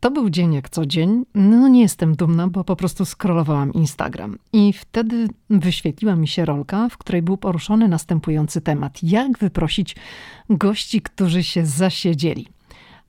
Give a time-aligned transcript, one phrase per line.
[0.00, 1.24] To był dzień jak co dzień.
[1.34, 4.38] No nie jestem dumna, bo po prostu scrollowałam Instagram.
[4.52, 9.02] I wtedy wyświetliła mi się rolka, w której był poruszony następujący temat.
[9.02, 9.96] Jak wyprosić
[10.50, 12.48] gości, którzy się zasiedzieli.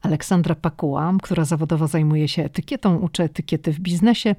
[0.02, 4.36] Aleksandra Pakuła, która zawodowo zajmuje się etykietą, uczy etykiety w biznesie,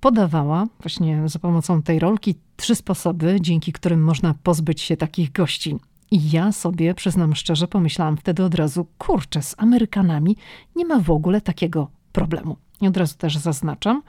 [0.00, 5.76] podawała właśnie za pomocą tej rolki trzy sposoby, dzięki którym można pozbyć się takich gości.
[6.10, 10.36] I ja sobie, przyznam szczerze, pomyślałam wtedy od razu, kurczę, z Amerykanami
[10.76, 12.56] nie ma w ogóle takiego problemu.
[12.80, 14.02] I od razu też zaznaczam,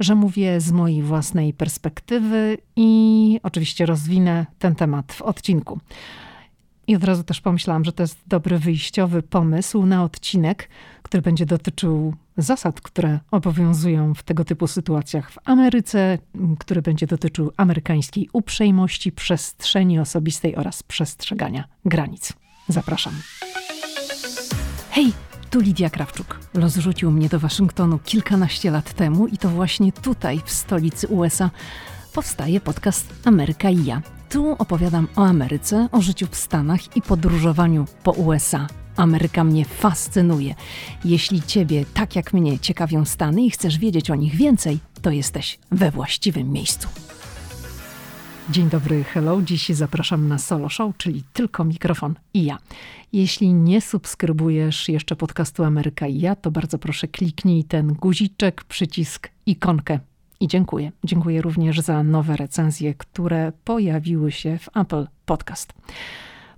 [0.00, 5.80] że mówię z mojej własnej perspektywy i oczywiście rozwinę ten temat w odcinku.
[6.86, 10.68] I od razu też pomyślałam, że to jest dobry wyjściowy pomysł na odcinek,
[11.02, 16.18] który będzie dotyczył zasad, które obowiązują w tego typu sytuacjach w Ameryce,
[16.58, 22.32] który będzie dotyczył amerykańskiej uprzejmości, przestrzeni osobistej oraz przestrzegania granic.
[22.68, 23.12] Zapraszam.
[24.90, 25.12] Hej,
[25.50, 26.40] tu Lidia Krawczuk.
[26.54, 31.50] Los rzucił mnie do Waszyngtonu kilkanaście lat temu i to właśnie tutaj, w stolicy USA,
[32.14, 34.15] powstaje podcast Ameryka i ja.
[34.30, 38.66] Tu opowiadam o Ameryce, o życiu w Stanach i podróżowaniu po USA.
[38.96, 40.54] Ameryka mnie fascynuje.
[41.04, 45.58] Jeśli Ciebie, tak jak mnie, ciekawią Stany i chcesz wiedzieć o nich więcej, to jesteś
[45.70, 46.88] we właściwym miejscu.
[48.50, 49.42] Dzień dobry, hello.
[49.42, 52.58] Dziś zapraszam na solo show, czyli tylko mikrofon i ja.
[53.12, 59.28] Jeśli nie subskrybujesz jeszcze podcastu Ameryka i ja, to bardzo proszę kliknij ten guziczek, przycisk,
[59.46, 60.00] ikonkę.
[60.40, 60.92] I dziękuję.
[61.04, 65.72] Dziękuję również za nowe recenzje, które pojawiły się w Apple Podcast.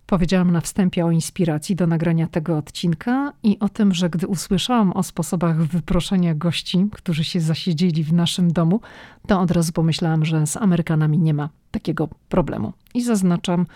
[0.06, 4.92] Powiedziałam na wstępie o inspiracji do nagrania tego odcinka i o tym, że gdy usłyszałam
[4.92, 8.80] o sposobach wyproszenia gości, którzy się zasiedzieli w naszym domu,
[9.26, 12.72] to od razu pomyślałam, że z Amerykanami nie ma takiego problemu.
[12.94, 13.66] I zaznaczam,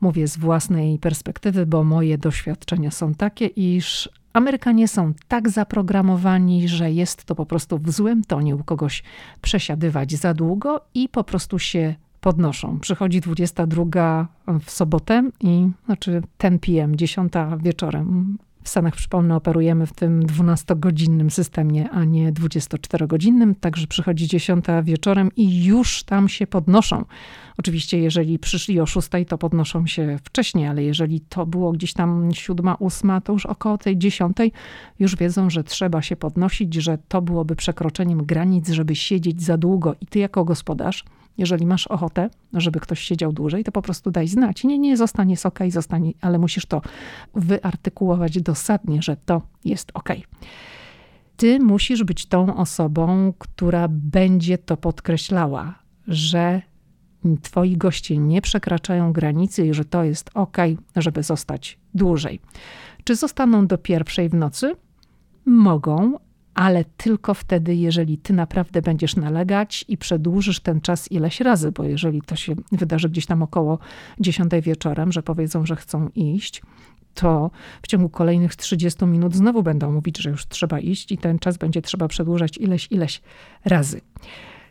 [0.00, 6.92] mówię z własnej perspektywy, bo moje doświadczenia są takie, iż Amerykanie są tak zaprogramowani, że
[6.92, 9.02] jest to po prostu w złym tonie u kogoś
[9.40, 12.80] przesiadywać za długo i po prostu się podnoszą.
[12.80, 14.28] Przychodzi 22
[14.64, 18.38] w sobotę i znaczy 10 PM, 10 wieczorem.
[18.62, 25.30] W Stanach, przypomnę, operujemy w tym 12-godzinnym systemie, a nie 24-godzinnym, także przychodzi 10 wieczorem
[25.36, 27.04] i już tam się podnoszą.
[27.58, 32.30] Oczywiście, jeżeli przyszli o 6, to podnoszą się wcześniej, ale jeżeli to było gdzieś tam
[32.34, 34.36] 7, 8, to już około tej 10
[34.98, 39.94] już wiedzą, że trzeba się podnosić, że to byłoby przekroczeniem granic, żeby siedzieć za długo.
[40.00, 41.04] I ty, jako gospodarz,
[41.38, 44.64] jeżeli masz ochotę, żeby ktoś siedział dłużej, to po prostu daj znać.
[44.64, 46.82] Nie, nie, zostanie jest ok, zostanie, ale musisz to
[47.34, 50.08] wyartykułować dosadnie, że to jest ok.
[51.36, 55.74] Ty musisz być tą osobą, która będzie to podkreślała,
[56.08, 56.62] że
[57.42, 60.56] twoi goście nie przekraczają granicy i że to jest ok,
[60.96, 62.40] żeby zostać dłużej.
[63.04, 64.76] Czy zostaną do pierwszej w nocy?
[65.46, 66.18] Mogą,
[66.54, 71.84] ale tylko wtedy, jeżeli ty naprawdę będziesz nalegać i przedłużysz ten czas ileś razy, bo
[71.84, 73.78] jeżeli to się wydarzy gdzieś tam około
[74.20, 76.62] 10 wieczorem, że powiedzą, że chcą iść,
[77.14, 77.50] to
[77.82, 81.56] w ciągu kolejnych 30 minut znowu będą mówić, że już trzeba iść i ten czas
[81.56, 83.20] będzie trzeba przedłużać ileś, ileś
[83.64, 84.00] razy.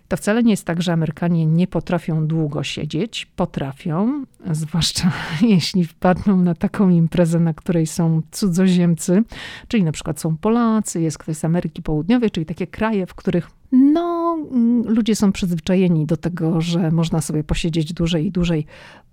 [0.07, 3.25] To wcale nie jest tak, że Amerykanie nie potrafią długo siedzieć.
[3.35, 9.23] Potrafią, zwłaszcza jeśli wpadną na taką imprezę, na której są cudzoziemcy,
[9.67, 13.49] czyli na przykład są Polacy, jest ktoś z Ameryki Południowej, czyli takie kraje, w których
[13.71, 14.37] no,
[14.85, 18.65] ludzie są przyzwyczajeni do tego, że można sobie posiedzieć dłużej i dłużej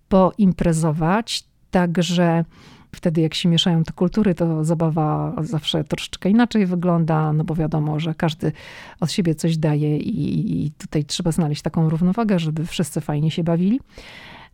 [0.09, 1.44] poimprezować.
[1.71, 2.44] Także
[2.94, 8.00] Wtedy, jak się mieszają te kultury, to zabawa zawsze troszeczkę inaczej wygląda, no bo wiadomo,
[8.00, 8.53] że każdy
[9.00, 13.44] od siebie coś daje i, i tutaj trzeba znaleźć taką równowagę, żeby wszyscy fajnie się
[13.44, 13.81] bawili.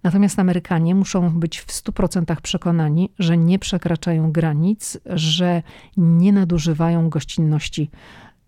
[0.03, 5.63] Natomiast Amerykanie muszą być w 100% przekonani, że nie przekraczają granic, że
[5.97, 7.91] nie nadużywają gościnności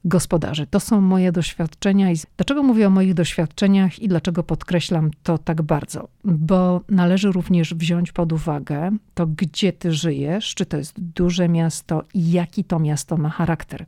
[0.04, 0.66] gospodarzy.
[0.66, 2.10] To są moje doświadczenia.
[2.10, 6.08] I dlaczego mówię o moich doświadczeniach i dlaczego podkreślam to tak bardzo?
[6.24, 12.04] Bo należy również wziąć pod uwagę to, gdzie ty żyjesz, czy to jest duże miasto
[12.14, 13.86] i jaki to miasto ma charakter.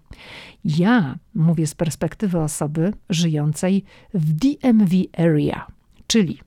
[0.65, 3.85] Ja mówię z perspektywy osoby żyjącej
[4.15, 5.67] w DMV area,
[6.07, 6.39] czyli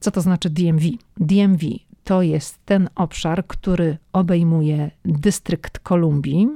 [0.00, 0.84] co to znaczy DMV?
[1.16, 1.66] DMV
[2.04, 6.48] to jest ten obszar, który obejmuje dystrykt Kolumbii,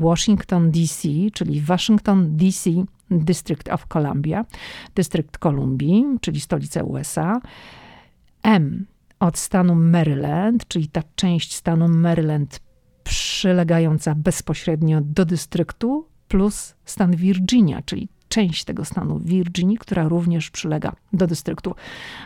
[0.00, 2.70] Washington DC, czyli Washington DC
[3.10, 4.44] District of Columbia,
[4.94, 7.40] dystrykt Kolumbii, czyli stolica USA.
[8.42, 8.86] M
[9.20, 12.60] od stanu Maryland, czyli ta część stanu Maryland
[13.04, 20.92] przylegająca bezpośrednio do dystryktu, plus stan Virginia, czyli część tego stanu Virginii, która również przylega
[21.12, 21.74] do dystryktu.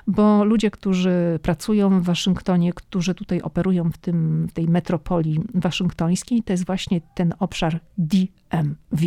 [0.07, 6.43] Bo ludzie, którzy pracują w Waszyngtonie, którzy tutaj operują w, tym, w tej metropolii waszyngtońskiej,
[6.43, 9.03] to jest właśnie ten obszar DMV.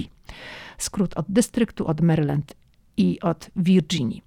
[0.77, 2.53] Skrót od dystryktu, od Maryland
[2.97, 4.21] i od Virginii.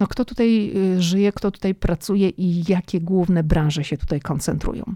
[0.00, 4.94] No, kto tutaj y, żyje, kto tutaj pracuje i jakie główne branże się tutaj koncentrują?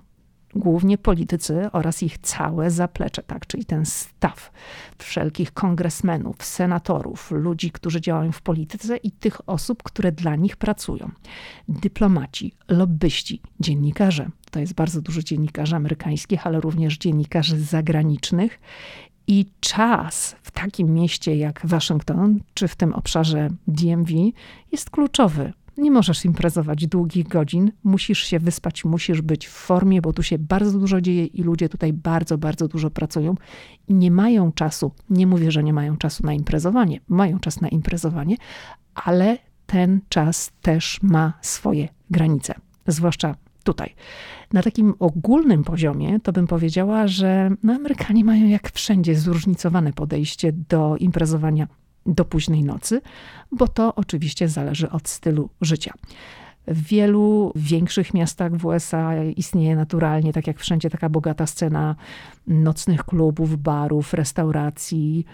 [0.56, 4.53] Głównie politycy oraz ich całe zaplecze, tak, czyli ten staw
[4.99, 11.11] wszelkich kongresmenów, senatorów, ludzi, którzy działają w polityce i tych osób, które dla nich pracują.
[11.69, 14.31] Dyplomaci, lobbyści, dziennikarze.
[14.51, 18.61] To jest bardzo dużo dziennikarzy amerykańskich, ale również dziennikarzy zagranicznych.
[19.27, 24.12] I czas w takim mieście jak Waszyngton, czy w tym obszarze DMV,
[24.73, 30.12] jest kluczowy nie możesz imprezować długich godzin, musisz się wyspać, musisz być w formie, bo
[30.12, 33.35] tu się bardzo dużo dzieje i ludzie tutaj bardzo, bardzo dużo pracują
[33.88, 34.93] i nie mają czasu.
[35.11, 38.37] Nie mówię, że nie mają czasu na imprezowanie, mają czas na imprezowanie,
[38.94, 42.55] ale ten czas też ma swoje granice,
[42.87, 43.35] zwłaszcza
[43.65, 43.94] tutaj.
[44.53, 50.53] Na takim ogólnym poziomie to bym powiedziała, że no Amerykanie mają jak wszędzie zróżnicowane podejście
[50.53, 51.69] do imprezowania
[52.06, 53.01] do późnej nocy,
[53.53, 55.93] bo to oczywiście zależy od stylu życia.
[56.67, 61.97] W wielu większych miastach w USA istnieje naturalnie, tak jak wszędzie, taka bogata scena
[62.47, 65.25] nocnych klubów, barów, restauracji.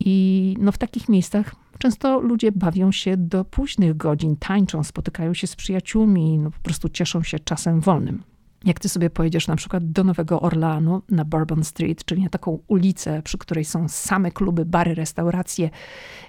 [0.00, 5.46] I no w takich miejscach często ludzie bawią się do późnych godzin, tańczą, spotykają się
[5.46, 8.22] z przyjaciółmi, no po prostu cieszą się czasem wolnym.
[8.64, 12.58] Jak ty sobie pojedziesz na przykład do Nowego Orleanu na Bourbon Street, czyli na taką
[12.68, 15.70] ulicę, przy której są same kluby, bary, restauracje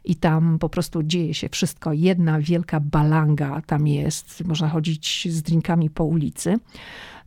[0.03, 1.93] i tam po prostu dzieje się wszystko.
[1.93, 6.55] Jedna wielka balanga tam jest, można chodzić z drinkami po ulicy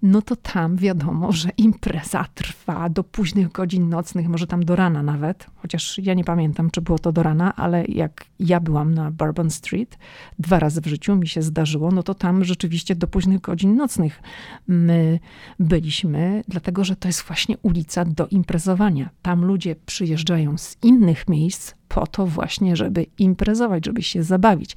[0.02, 5.02] no to tam wiadomo, że impreza trwa do późnych godzin nocnych, może tam do rana
[5.02, 9.10] nawet, chociaż ja nie pamiętam, czy było to do rana, ale jak ja byłam na
[9.10, 9.98] Bourbon Street
[10.38, 14.22] dwa razy w życiu, mi się zdarzyło, no to tam rzeczywiście do późnych godzin nocnych
[14.68, 15.18] my
[15.58, 19.10] byliśmy, dlatego że to jest właśnie ulica do imprezowania.
[19.22, 24.76] Tam ludzie przyjeżdżają z innych miejsc po to właśnie, żeby imprezować, żeby się zabawić.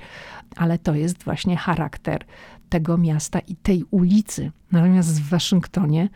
[0.55, 2.25] Ale to jest właśnie charakter
[2.69, 4.51] tego miasta i tej ulicy.
[4.71, 6.09] Natomiast w Waszyngtonie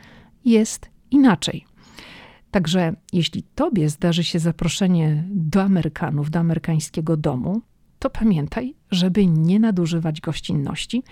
[0.45, 1.65] jest inaczej.
[2.51, 7.61] Także jeśli tobie zdarzy się zaproszenie do Amerykanów, do amerykańskiego domu,
[7.99, 11.03] to pamiętaj, żeby nie nadużywać gościnności.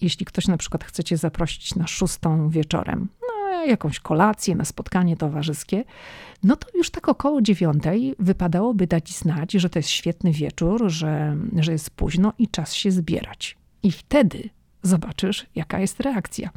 [0.00, 5.16] Jeśli ktoś na przykład chce cię zaprosić na szóstą wieczorem, na jakąś kolację, na spotkanie
[5.16, 5.84] towarzyskie,
[6.42, 11.36] no to już tak około dziewiątej wypadałoby dać znać, że to jest świetny wieczór, że,
[11.56, 13.56] że jest późno i czas się zbierać.
[13.82, 14.50] I wtedy
[14.86, 16.50] zobaczysz, jaka jest reakcja,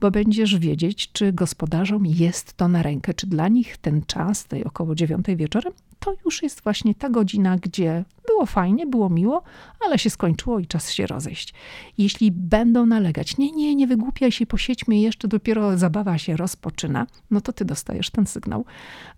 [0.00, 4.64] bo będziesz wiedzieć, czy gospodarzom jest to na rękę, czy dla nich ten czas, tej
[4.64, 9.42] około dziewiątej wieczorem, to już jest właśnie ta godzina, gdzie było fajnie, było miło,
[9.86, 11.54] ale się skończyło i czas się rozejść.
[11.98, 17.40] Jeśli będą nalegać, nie, nie, nie wygłupiaj się, posiedźmy jeszcze, dopiero zabawa się rozpoczyna, no
[17.40, 18.64] to ty dostajesz ten sygnał,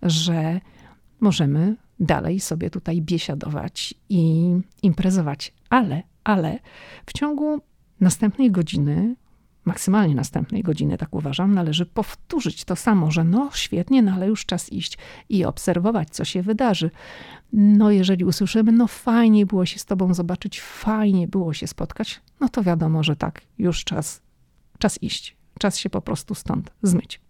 [0.02, 0.60] że
[1.20, 4.50] możemy dalej sobie tutaj biesiadować i
[4.82, 6.58] imprezować, ale, ale
[7.06, 7.60] w ciągu
[8.00, 9.16] następnej godziny,
[9.64, 14.46] maksymalnie następnej godziny, tak uważam, należy powtórzyć to samo, że no świetnie, no ale już
[14.46, 14.98] czas iść
[15.28, 16.90] i obserwować, co się wydarzy.
[17.52, 22.48] No jeżeli usłyszymy, no fajnie było się z tobą zobaczyć, fajnie było się spotkać, no
[22.48, 24.22] to wiadomo, że tak, już czas,
[24.78, 27.20] czas iść, czas się po prostu stąd zmyć.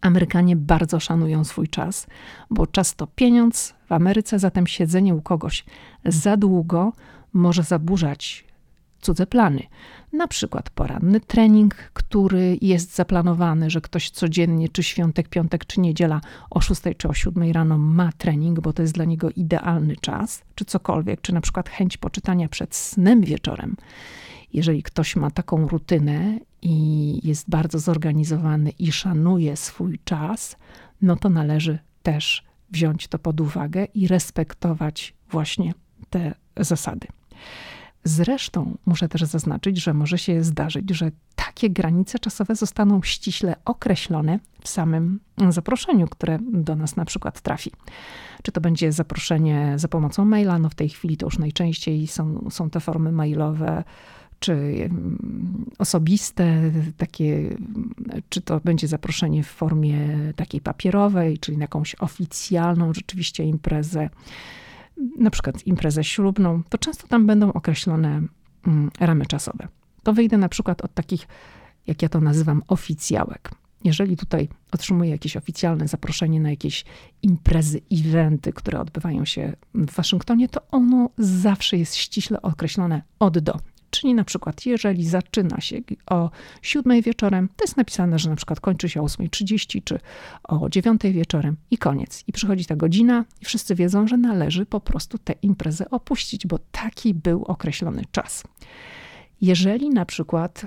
[0.00, 2.06] Amerykanie bardzo szanują swój czas,
[2.50, 5.64] bo czas to pieniądz w Ameryce, zatem siedzenie u kogoś
[6.04, 6.92] za długo
[7.32, 8.44] może zaburzać
[9.04, 9.62] cudze plany.
[10.12, 16.20] Na przykład poranny trening, który jest zaplanowany, że ktoś codziennie, czy świątek, piątek, czy niedziela
[16.50, 20.42] o 6 czy o 7 rano ma trening, bo to jest dla niego idealny czas,
[20.54, 23.76] czy cokolwiek, czy na przykład chęć poczytania przed snem wieczorem.
[24.52, 30.56] Jeżeli ktoś ma taką rutynę i jest bardzo zorganizowany i szanuje swój czas,
[31.02, 35.74] no to należy też wziąć to pod uwagę i respektować właśnie
[36.10, 37.06] te zasady.
[38.04, 44.38] Zresztą muszę też zaznaczyć, że może się zdarzyć, że takie granice czasowe zostaną ściśle określone
[44.60, 47.70] w samym zaproszeniu, które do nas na przykład trafi.
[48.42, 50.58] Czy to będzie zaproszenie za pomocą maila?
[50.58, 53.84] No w tej chwili to już najczęściej są, są te formy mailowe
[54.38, 54.90] czy
[55.78, 57.56] osobiste, takie,
[58.28, 59.98] czy to będzie zaproszenie w formie
[60.36, 64.10] takiej papierowej, czyli na jakąś oficjalną rzeczywiście imprezę
[65.18, 68.22] na przykład imprezę ślubną, to często tam będą określone
[68.66, 69.68] mm, ramy czasowe.
[70.02, 71.28] To wyjdę na przykład od takich,
[71.86, 73.50] jak ja to nazywam, oficjałek.
[73.84, 76.84] jeżeli tutaj otrzymuję jakieś oficjalne zaproszenie na jakieś
[77.22, 83.58] imprezy, eventy, które odbywają się w Waszyngtonie, to ono zawsze jest ściśle określone od do.
[83.94, 86.30] Czyli na przykład, jeżeli zaczyna się o
[86.62, 89.98] 7 wieczorem, to jest napisane, że na przykład kończy się o 8.30 czy
[90.44, 92.24] o 9 wieczorem i koniec.
[92.26, 96.58] I przychodzi ta godzina i wszyscy wiedzą, że należy po prostu tę imprezę opuścić, bo
[96.72, 98.44] taki był określony czas.
[99.40, 100.66] Jeżeli na przykład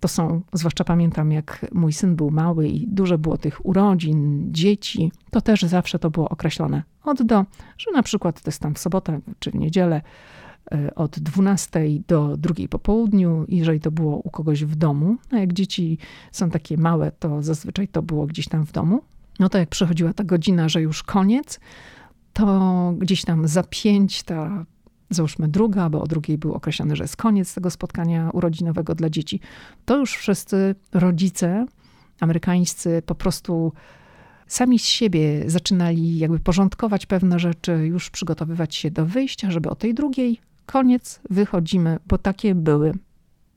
[0.00, 5.12] to są, zwłaszcza pamiętam, jak mój syn był mały i dużo było tych urodzin, dzieci,
[5.30, 7.44] to też zawsze to było określone od do,
[7.78, 10.02] że na przykład to jest tam w sobotę czy w niedzielę
[10.94, 15.16] od 12 do 2 po południu, jeżeli to było u kogoś w domu.
[15.30, 15.98] A jak dzieci
[16.32, 19.02] są takie małe, to zazwyczaj to było gdzieś tam w domu.
[19.40, 21.60] No to jak przychodziła ta godzina, że już koniec,
[22.32, 24.66] to gdzieś tam za pięć ta
[25.10, 29.40] załóżmy druga, bo o drugiej był określony, że jest koniec tego spotkania urodzinowego dla dzieci,
[29.84, 31.66] to już wszyscy rodzice
[32.20, 33.72] amerykańscy po prostu
[34.46, 39.74] sami z siebie zaczynali jakby porządkować pewne rzeczy, już przygotowywać się do wyjścia, żeby o
[39.74, 42.92] tej drugiej koniec wychodzimy, bo takie były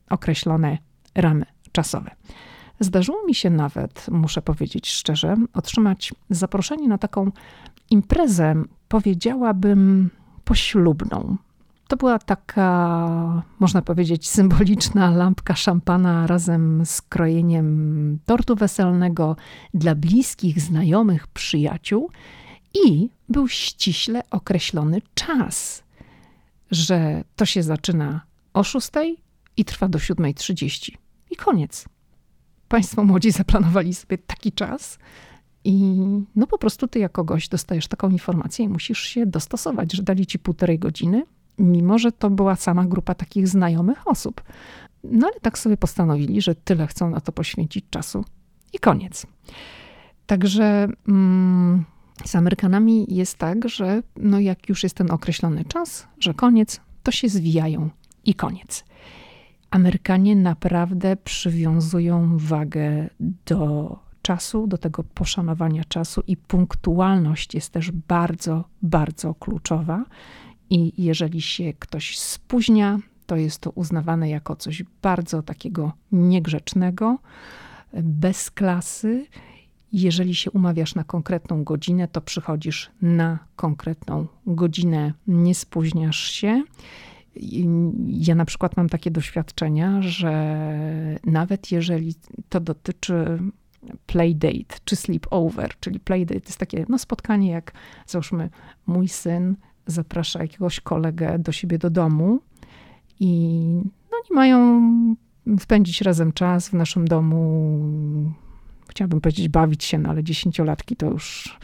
[0.10, 0.78] określone
[1.16, 2.12] ramy czasowe.
[2.80, 7.32] Zdarzyło mi się nawet, muszę powiedzieć szczerze, otrzymać zaproszenie na taką
[7.90, 10.10] imprezę, powiedziałabym,
[10.44, 11.38] poślubną.
[11.88, 19.36] To była taka, można powiedzieć, symboliczna lampka szampana razem z krojeniem tortu weselnego
[19.74, 22.10] dla bliskich, znajomych, przyjaciół
[22.86, 25.84] i był ściśle określony czas,
[26.72, 28.22] że to się zaczyna
[28.54, 28.90] o 6
[29.58, 30.92] i trwa do 7.30
[31.32, 31.86] i koniec.
[32.68, 35.00] Państwo młodzi zaplanowali sobie taki czas,
[35.64, 40.04] i no po prostu ty jako gość dostajesz taką informację i musisz się dostosować, że
[40.04, 41.24] dali ci półtorej godziny,
[41.58, 44.44] mimo że to była sama grupa takich znajomych osób.
[45.04, 48.26] No ale tak sobie postanowili, że tyle chcą na to poświęcić czasu
[48.74, 49.26] i koniec.
[50.26, 51.86] Także mm,
[52.26, 57.12] z Amerykanami jest tak, że no jak już jest ten określony czas, że koniec, to
[57.12, 57.90] się zwijają
[58.26, 58.86] i koniec.
[59.72, 63.10] Amerykanie naprawdę przywiązują wagę
[63.46, 70.06] do czasu, do tego poszanowania czasu i punktualność jest też bardzo, bardzo kluczowa.
[70.70, 77.18] I jeżeli się ktoś spóźnia, to jest to uznawane jako coś bardzo takiego niegrzecznego,
[77.94, 79.26] bez klasy.
[79.94, 86.64] Jeżeli się umawiasz na konkretną godzinę, to przychodzisz na konkretną godzinę, nie spóźniasz się.
[88.08, 90.34] Ja na przykład mam takie doświadczenia, że
[91.26, 92.14] nawet jeżeli
[92.50, 93.40] to dotyczy
[94.06, 97.72] playdate czy sleepover, czyli playdate jest takie no, spotkanie, jak
[98.08, 98.50] załóżmy
[98.88, 99.56] mój syn
[99.88, 102.40] zaprasza jakiegoś kolegę do siebie do domu
[103.20, 103.64] i
[104.12, 104.82] no, oni mają
[105.60, 108.32] spędzić razem czas w naszym domu.
[108.90, 111.58] Chciałabym powiedzieć bawić się, no ale dziesięciolatki to już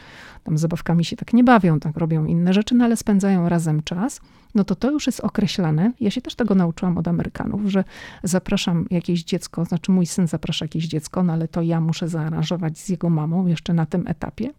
[0.44, 4.20] tam zabawkami się tak nie bawią, tak robią inne rzeczy, no ale spędzają razem czas
[4.56, 5.92] no to to już jest określane.
[6.00, 7.84] Ja się też tego nauczyłam od Amerykanów, że
[8.22, 12.78] zapraszam jakieś dziecko, znaczy mój syn zaprasza jakieś dziecko, no ale to ja muszę zaaranżować
[12.78, 14.50] z jego mamą jeszcze na tym etapie,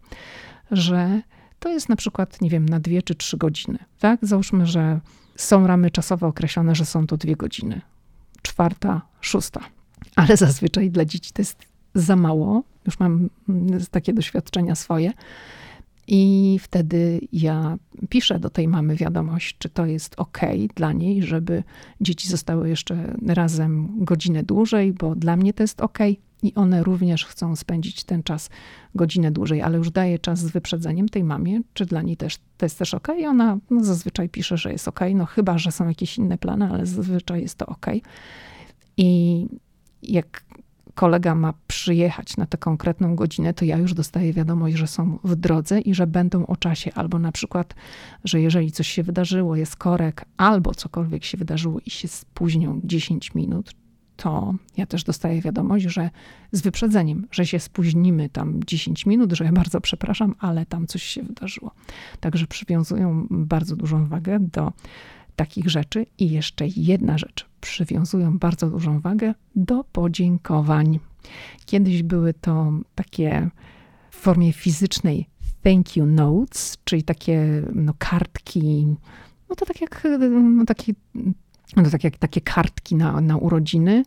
[0.70, 1.22] że
[1.58, 3.78] to jest na przykład, nie wiem, na dwie czy trzy godziny.
[3.98, 4.20] Tak?
[4.22, 5.00] Załóżmy, że
[5.36, 7.80] są ramy czasowe określone, że są to dwie godziny.
[8.42, 9.60] Czwarta, szósta.
[10.16, 11.62] Ale zazwyczaj dla dzieci to jest
[11.94, 12.62] za mało.
[12.86, 13.28] Już mam
[13.90, 15.12] takie doświadczenia swoje
[16.08, 17.76] i wtedy ja
[18.08, 20.38] piszę do tej mamy wiadomość, czy to jest ok
[20.74, 21.62] dla niej, żeby
[22.00, 25.98] dzieci zostały jeszcze razem godzinę dłużej, bo dla mnie to jest ok.
[26.42, 28.50] I one również chcą spędzić ten czas
[28.94, 32.66] godzinę dłużej, ale już daję czas z wyprzedzeniem tej mamie, czy dla niej też to
[32.66, 33.08] jest też ok.
[33.18, 36.70] I ona no, zazwyczaj pisze, że jest ok, no chyba, że są jakieś inne plany,
[36.70, 37.86] ale zazwyczaj jest to ok.
[38.96, 39.46] I
[40.02, 40.44] jak
[40.98, 45.36] kolega ma przyjechać na tę konkretną godzinę, to ja już dostaję wiadomość, że są w
[45.36, 47.74] drodze i że będą o czasie, albo na przykład,
[48.24, 53.34] że jeżeli coś się wydarzyło, jest korek, albo cokolwiek się wydarzyło i się spóźnią 10
[53.34, 53.74] minut,
[54.16, 56.10] to ja też dostaję wiadomość, że
[56.52, 61.02] z wyprzedzeniem, że się spóźnimy tam 10 minut, że ja bardzo przepraszam, ale tam coś
[61.02, 61.70] się wydarzyło.
[62.20, 64.72] Także przywiązują bardzo dużą wagę do
[65.38, 66.06] takich rzeczy.
[66.18, 67.46] I jeszcze jedna rzecz.
[67.60, 70.98] Przywiązują bardzo dużą wagę do podziękowań.
[71.66, 73.50] Kiedyś były to takie
[74.10, 75.28] w formie fizycznej
[75.62, 78.86] thank you notes, czyli takie no, kartki,
[79.48, 80.92] no to tak jak, no, takie,
[81.76, 84.02] no, tak jak takie kartki na, na urodziny.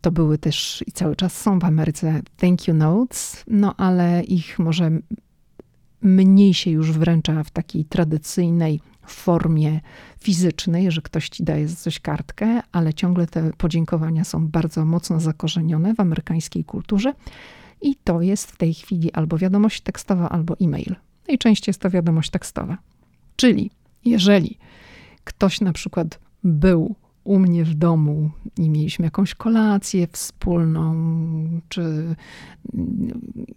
[0.00, 4.58] To były też i cały czas są w Ameryce thank you notes, no ale ich
[4.58, 4.90] może
[6.02, 9.80] mniej się już wręcza w takiej tradycyjnej w formie
[10.20, 15.94] fizycznej, że ktoś ci daje coś kartkę, ale ciągle te podziękowania są bardzo mocno zakorzenione
[15.94, 17.14] w amerykańskiej kulturze.
[17.82, 20.96] I to jest w tej chwili albo wiadomość tekstowa, albo e-mail.
[21.28, 22.78] Najczęściej jest to wiadomość tekstowa.
[23.36, 23.70] Czyli
[24.04, 24.58] jeżeli
[25.24, 26.94] ktoś na przykład był
[27.28, 30.94] u mnie w domu i mieliśmy jakąś kolację wspólną,
[31.68, 32.14] czy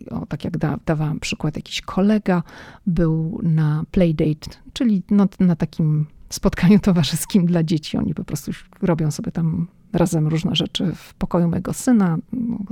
[0.10, 2.44] o, tak jak da, dawałam przykład, jakiś kolega
[2.88, 7.98] był na playdate, czyli no, na takim spotkaniu towarzyskim dla dzieci.
[7.98, 8.52] Oni po prostu
[8.82, 12.18] robią sobie tam razem różne rzeczy w pokoju mego syna,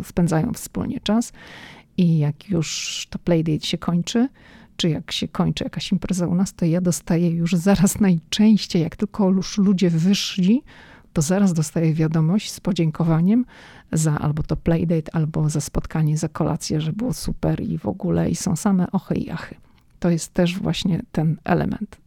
[0.03, 1.33] spędzają wspólnie czas
[1.97, 4.29] i jak już to playdate się kończy,
[4.79, 8.95] czy jak się kończy jakaś impreza u nas, to ja dostaję już zaraz najczęściej, jak
[8.95, 10.63] tylko już ludzie wyszli,
[11.13, 13.45] to zaraz dostaję wiadomość z podziękowaniem
[13.91, 18.29] za albo to playdate, albo za spotkanie, za kolację, że było super i w ogóle
[18.29, 19.55] i są same ochy i achy.
[19.99, 21.97] To jest też właśnie ten element.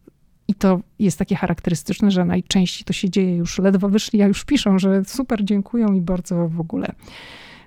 [0.47, 4.45] I to jest takie charakterystyczne, że najczęściej to się dzieje już ledwo wyszli, a już
[4.45, 6.87] piszą, że super, dziękują i bardzo w ogóle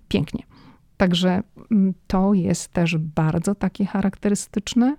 [0.08, 0.55] pięknie.
[0.96, 4.96] Także mm, to jest też bardzo takie charakterystyczne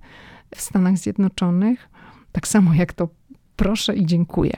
[0.56, 1.90] w Stanach Zjednoczonych.
[2.32, 3.10] Tak samo jak to
[3.56, 4.58] proszę i dziękuję.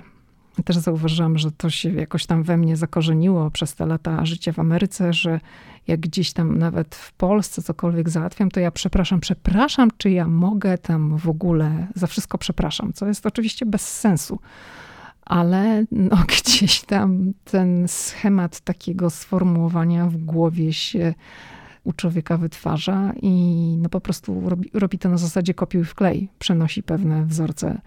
[0.66, 4.60] Też zauważyłam, że to się jakoś tam we mnie zakorzeniło przez te lata życia w
[4.60, 5.40] Ameryce, że
[5.88, 10.78] jak gdzieś tam nawet w Polsce cokolwiek załatwiam, to ja przepraszam, przepraszam, czy ja mogę
[10.78, 14.40] tam w ogóle, za wszystko przepraszam, co jest oczywiście bez sensu.
[15.30, 21.14] Ale no, gdzieś tam ten schemat takiego sformułowania w głowie się
[21.84, 23.32] u człowieka wytwarza i
[23.82, 26.30] no po prostu robi, robi to na zasadzie kopiuj wklej.
[26.40, 27.82] Przenosi pewne wzorce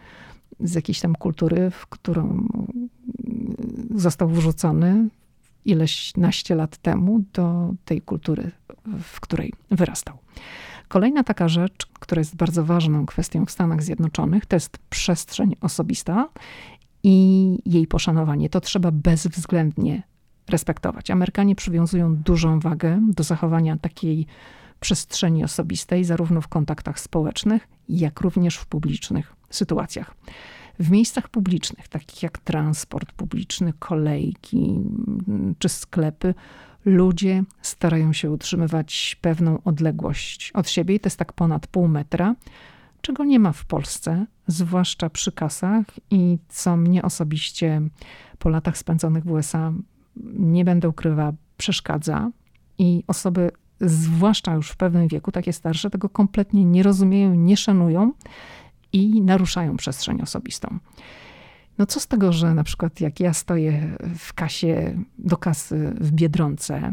[0.60, 2.46] z jakiejś tam kultury, w którą
[3.94, 5.08] został wrzucony
[5.64, 8.50] ileś naście lat temu do tej kultury,
[9.02, 10.18] w której wyrastał.
[10.88, 16.28] Kolejna taka rzecz, która jest bardzo ważną kwestią w Stanach Zjednoczonych, to jest przestrzeń osobista
[17.02, 18.48] i jej poszanowanie.
[18.48, 20.02] To trzeba bezwzględnie
[20.48, 21.10] respektować.
[21.10, 24.26] Amerykanie przywiązują dużą wagę do zachowania takiej
[24.80, 30.14] przestrzeni osobistej, zarówno w kontaktach społecznych, jak również w publicznych sytuacjach.
[30.78, 34.80] W miejscach publicznych, takich jak transport publiczny, kolejki
[35.28, 36.34] mm, czy sklepy,
[36.84, 42.34] ludzie starają się utrzymywać pewną odległość od siebie i to jest tak ponad pół metra,
[43.02, 47.82] czego nie ma w Polsce, zwłaszcza przy kasach i co mnie osobiście
[48.38, 49.72] po latach spędzonych w USA,
[50.34, 52.30] nie będę ukrywała, przeszkadza
[52.78, 58.12] i osoby zwłaszcza już w pewnym wieku, takie starsze, tego kompletnie nie rozumieją, nie szanują
[58.92, 60.78] i naruszają przestrzeń osobistą.
[61.78, 66.12] No co z tego, że na przykład jak ja stoję w kasie, do kasy w
[66.12, 66.92] Biedronce,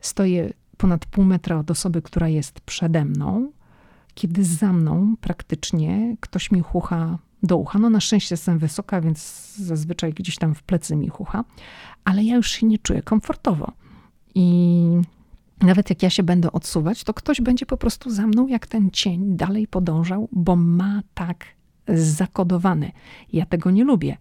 [0.00, 3.52] stoję ponad pół metra od osoby, która jest przede mną,
[4.20, 7.78] kiedy za mną praktycznie ktoś mi chucha do ucha.
[7.78, 11.44] No na szczęście jestem wysoka, więc zazwyczaj gdzieś tam w plecy mi chucha,
[12.04, 13.72] ale ja już się nie czuję komfortowo.
[14.34, 14.84] I
[15.60, 18.90] nawet jak ja się będę odsuwać, to ktoś będzie po prostu za mną, jak ten
[18.90, 21.44] cień, dalej podążał, bo ma tak
[21.88, 22.92] zakodowane.
[23.32, 24.16] Ja tego nie lubię.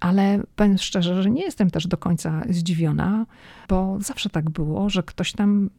[0.00, 3.26] Ale powiem szczerze, że nie jestem też do końca zdziwiona,
[3.68, 5.70] bo zawsze tak było, że ktoś tam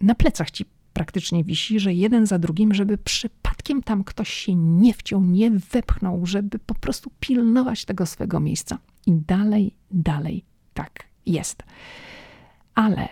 [0.00, 4.94] na plecach ci praktycznie wisi, że jeden za drugim, żeby przypadkiem tam ktoś się nie
[4.94, 8.78] wciął, nie wepchnął, żeby po prostu pilnować tego swego miejsca.
[9.06, 11.62] I dalej, dalej tak jest.
[12.74, 13.08] Ale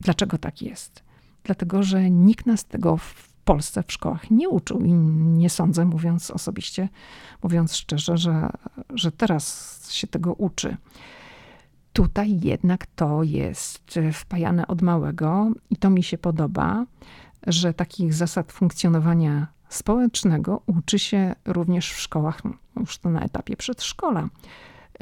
[0.00, 1.04] Dlaczego tak jest?
[1.44, 6.30] Dlatego, że nikt nas tego w Polsce w szkołach nie uczył i nie sądzę, mówiąc
[6.30, 6.88] osobiście,
[7.42, 8.50] mówiąc szczerze, że,
[8.90, 10.76] że teraz się tego uczy.
[11.92, 16.86] Tutaj jednak to jest wpajane od małego i to mi się podoba,
[17.46, 22.42] że takich zasad funkcjonowania społecznego uczy się również w szkołach,
[22.76, 24.28] już to na etapie przedszkola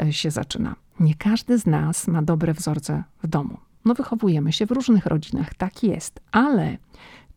[0.01, 0.77] e, się zaczyna.
[1.01, 3.59] Nie każdy z nas ma dobre wzorce w domu.
[3.85, 6.79] No, wychowujemy się w różnych rodzinach, tak jest, ale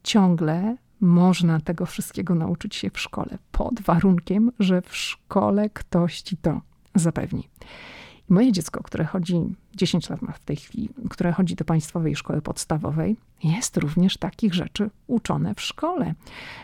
[0.04, 6.38] ciągle można tego wszystkiego nauczyć się w szkole, pod warunkiem, że w szkole ktoś ci
[6.38, 6.62] to
[6.96, 7.50] zapewni.
[8.30, 9.42] Moje dziecko, które chodzi,
[9.76, 14.54] 10 lat ma w tej chwili, które chodzi do państwowej szkoły podstawowej, jest również takich
[14.54, 16.14] rzeczy uczone w szkole.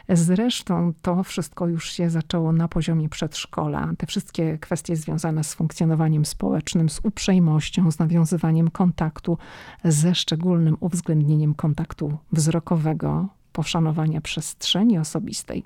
[0.10, 3.94] Zresztą to wszystko już się zaczęło na poziomie przedszkola.
[3.98, 9.38] Te wszystkie kwestie związane z funkcjonowaniem społecznym, z uprzejmością, z nawiązywaniem kontaktu,
[9.84, 15.64] ze szczególnym uwzględnieniem kontaktu wzrokowego, poszanowania przestrzeni osobistej.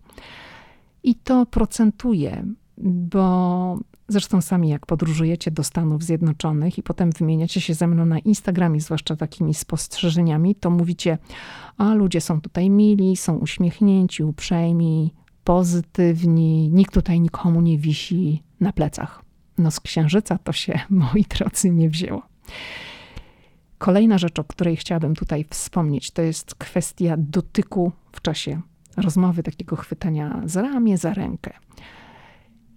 [1.03, 2.45] I to procentuje,
[2.77, 8.19] bo Zresztą sami jak podróżujecie do Stanów Zjednoczonych i potem wymieniacie się ze mną na
[8.19, 11.17] Instagramie, zwłaszcza takimi spostrzeżeniami, to mówicie,
[11.77, 18.73] a ludzie są tutaj mili, są uśmiechnięci, uprzejmi, pozytywni, nikt tutaj nikomu nie wisi na
[18.73, 19.21] plecach.
[19.57, 22.21] No z księżyca to się, moi drodzy, nie wzięło.
[23.77, 28.61] Kolejna rzecz, o której chciałabym tutaj wspomnieć, to jest kwestia dotyku w czasie
[28.97, 31.53] rozmowy, takiego chwytania za ramię, za rękę.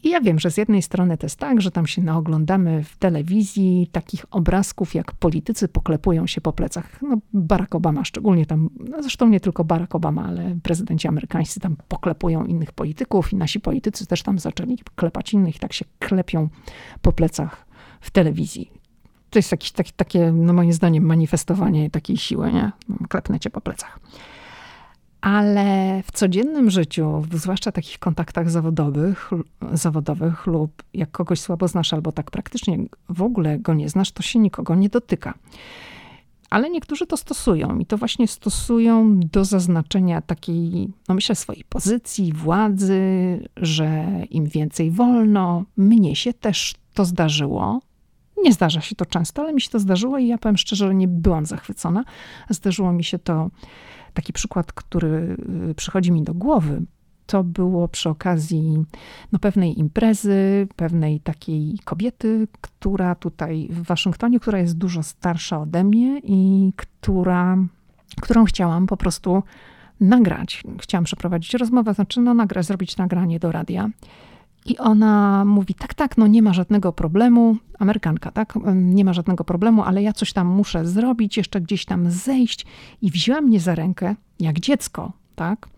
[0.02, 2.96] I ja wiem, że z jednej strony to jest tak, że tam się naoglądamy w
[2.96, 7.02] telewizji takich obrazków, jak politycy poklepują się po plecach.
[7.02, 11.76] No, Barack Obama szczególnie tam, no zresztą nie tylko Barack Obama, ale prezydenci amerykańscy tam
[11.88, 16.48] poklepują innych polityków i nasi politycy też tam zaczęli klepać innych, tak się klepią
[17.02, 17.66] po plecach
[18.00, 18.70] w telewizji.
[19.30, 22.72] To jest jakieś takie, no moim zdaniem, manifestowanie takiej siły, nie?
[23.08, 24.00] Klepnę cię po plecach
[25.22, 29.30] ale w codziennym życiu, zwłaszcza takich kontaktach zawodowych,
[29.72, 34.22] zawodowych lub jak kogoś słabo znasz albo tak praktycznie w ogóle go nie znasz, to
[34.22, 35.34] się nikogo nie dotyka.
[36.50, 42.32] Ale niektórzy to stosują i to właśnie stosują do zaznaczenia takiej, no myślę, swojej pozycji,
[42.32, 43.00] władzy,
[43.56, 45.64] że im więcej wolno.
[45.76, 47.80] Mnie się też to zdarzyło.
[48.44, 50.94] Nie zdarza się to często, ale mi się to zdarzyło i ja powiem szczerze, że
[50.94, 52.04] nie byłam zachwycona.
[52.50, 53.50] Zdarzyło mi się to
[54.14, 55.36] Taki przykład, który
[55.70, 56.82] y, przychodzi mi do głowy,
[57.26, 58.84] to było przy okazji
[59.32, 65.84] no, pewnej imprezy, pewnej takiej kobiety, która tutaj w Waszyngtonie, która jest dużo starsza ode
[65.84, 67.56] mnie i która,
[68.20, 69.42] którą chciałam po prostu
[70.00, 70.62] nagrać.
[70.80, 73.90] Chciałam przeprowadzić rozmowę, znaczy no, nagrać, zrobić nagranie do radia.
[74.66, 77.56] I ona mówi: Tak, tak, no nie ma żadnego problemu.
[77.78, 78.54] Amerykanka, tak?
[78.74, 82.66] Nie ma żadnego problemu, ale ja coś tam muszę zrobić, jeszcze gdzieś tam zejść.
[83.02, 85.68] I wzięła mnie za rękę, jak dziecko, tak?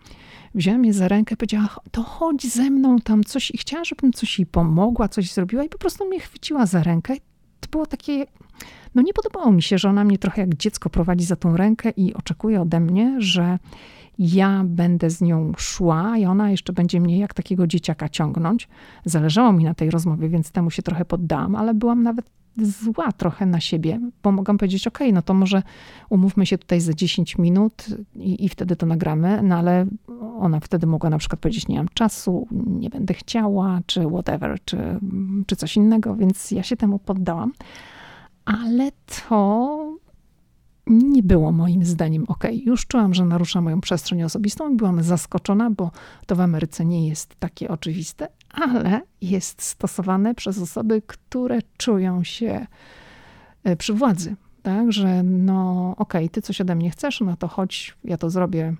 [0.54, 3.50] Wzięła mnie za rękę, powiedziała: To chodź ze mną tam coś.
[3.50, 7.14] I chciała, żebym coś jej pomogła, coś zrobiła, i po prostu mnie chwyciła za rękę.
[7.60, 8.26] To było takie.
[8.94, 11.90] No nie podobało mi się, że ona mnie trochę jak dziecko prowadzi za tą rękę
[11.90, 13.58] i oczekuje ode mnie, że
[14.18, 18.68] ja będę z nią szła i ona jeszcze będzie mnie jak takiego dzieciaka ciągnąć.
[19.04, 22.30] Zależało mi na tej rozmowie, więc temu się trochę poddałam, ale byłam nawet
[22.62, 25.62] zła trochę na siebie, bo mogłam powiedzieć, ok, no to może
[26.10, 29.86] umówmy się tutaj za 10 minut i, i wtedy to nagramy, no ale
[30.38, 34.78] ona wtedy mogła na przykład powiedzieć, nie mam czasu, nie będę chciała, czy whatever, czy,
[35.46, 37.52] czy coś innego, więc ja się temu poddałam.
[38.44, 38.90] Ale
[39.28, 39.93] to
[40.86, 42.44] nie było moim zdaniem ok.
[42.52, 45.90] Już czułam, że narusza moją przestrzeń osobistą i byłam zaskoczona, bo
[46.26, 52.66] to w Ameryce nie jest takie oczywiste, ale jest stosowane przez osoby, które czują się
[53.64, 54.36] e, przy władzy.
[54.62, 58.30] Tak, że no okej, okay, ty coś ode mnie chcesz, no to chodź, ja to
[58.30, 58.74] zrobię,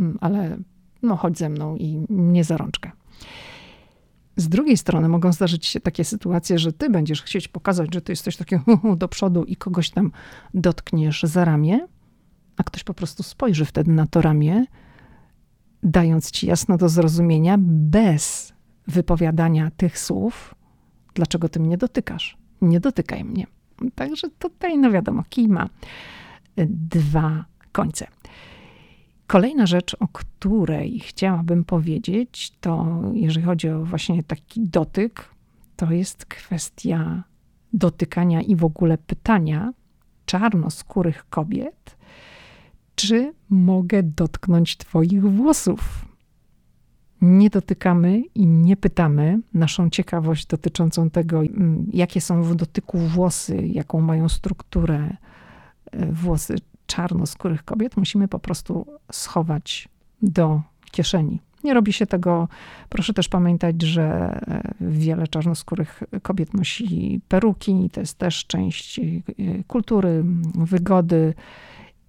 [0.00, 0.56] mm, ale
[1.02, 2.90] no chodź ze mną i nie za rączkę.
[4.36, 8.12] Z drugiej strony mogą zdarzyć się takie sytuacje, że ty będziesz chcieć pokazać, że ty
[8.12, 8.56] jesteś taki
[8.96, 10.12] do przodu i kogoś tam
[10.54, 11.86] dotkniesz za ramię,
[12.56, 14.64] a ktoś po prostu spojrzy wtedy na to ramię,
[15.82, 18.52] dając ci jasno do zrozumienia, bez
[18.88, 20.54] wypowiadania tych słów,
[21.14, 22.36] dlaczego ty mnie dotykasz.
[22.62, 23.46] Nie dotykaj mnie.
[23.94, 25.68] Także tutaj, no wiadomo, kij ma
[26.68, 28.06] dwa końce.
[29.26, 35.34] Kolejna rzecz, o której chciałabym powiedzieć, to jeżeli chodzi o właśnie taki dotyk,
[35.76, 37.24] to jest kwestia
[37.72, 39.72] dotykania i w ogóle pytania
[40.26, 41.96] czarnoskórych kobiet,
[42.94, 46.08] czy mogę dotknąć Twoich włosów?
[47.20, 49.40] Nie dotykamy i nie pytamy.
[49.54, 55.16] Naszą ciekawość dotyczącą tego, mm, jakie są w dotyku włosy, jaką mają strukturę
[55.92, 59.88] e, włosy, czarnoskórych kobiet musimy po prostu schować
[60.22, 61.40] do kieszeni.
[61.64, 62.48] Nie robi się tego,
[62.88, 69.02] proszę też pamiętać, że e, wiele czarnoskórych kobiet nosi peruki, to jest też część e,
[69.66, 71.34] kultury, wygody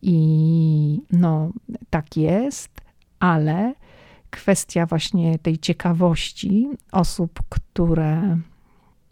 [0.01, 1.51] i no
[1.89, 2.81] tak jest,
[3.19, 3.73] ale
[4.29, 8.38] kwestia właśnie tej ciekawości osób, które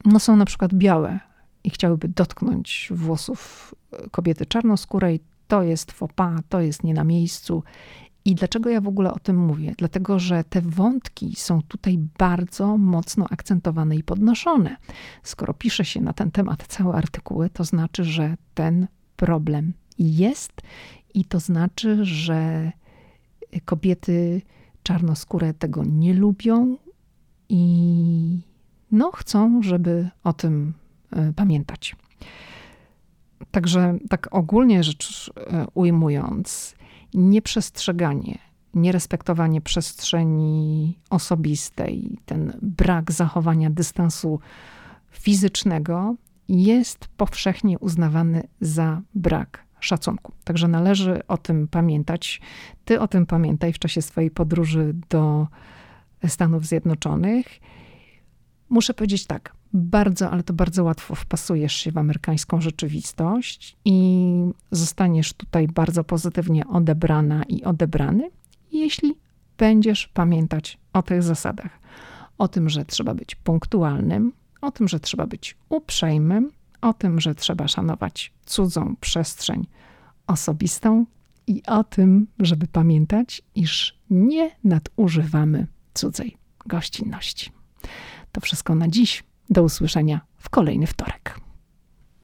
[0.05, 1.19] no, są na przykład białe
[1.63, 3.75] i chciałyby dotknąć włosów
[4.11, 7.63] kobiety czarnoskórej, to jest fopa, to jest nie na miejscu.
[8.25, 9.73] I dlaczego ja w ogóle o tym mówię?
[9.77, 14.77] Dlatego, że te wątki są tutaj bardzo mocno akcentowane i podnoszone.
[15.23, 20.61] Skoro pisze się na ten temat całe artykuły, to znaczy, że ten problem jest
[21.13, 22.71] i to znaczy, że
[23.65, 24.41] kobiety
[24.83, 26.77] czarnoskóre tego nie lubią
[27.49, 28.39] i
[28.91, 30.73] no, chcą, żeby o tym
[31.11, 31.95] e, pamiętać.
[33.53, 36.75] Także tak ogólnie rzecz e, ujmując,
[37.13, 38.37] nieprzestrzeganie,
[38.73, 44.39] nierespektowanie przestrzeni osobistej, ten brak zachowania dystansu
[45.11, 46.15] fizycznego
[46.47, 50.31] jest powszechnie uznawany za brak szacunku.
[50.43, 52.41] Także należy o tym pamiętać.
[52.85, 55.47] Ty o tym pamiętaj w czasie swojej podróży do
[56.27, 57.45] Stanów Zjednoczonych.
[58.69, 64.29] Muszę powiedzieć tak, bardzo, ale to bardzo łatwo wpasujesz się w amerykańską rzeczywistość i
[64.71, 68.29] zostaniesz tutaj bardzo pozytywnie odebrana i odebrany,
[68.71, 69.15] jeśli
[69.57, 71.79] będziesz pamiętać o tych zasadach.
[72.37, 77.35] O tym, że trzeba być punktualnym, o tym, że trzeba być uprzejmym, o tym, że
[77.35, 79.67] trzeba szanować cudzą przestrzeń
[80.27, 81.05] osobistą
[81.47, 87.51] i o tym, żeby pamiętać, iż nie nadużywamy cudzej gościnności.
[88.31, 89.23] To wszystko na dziś.
[89.49, 91.42] Do usłyszenia w kolejny wtorek.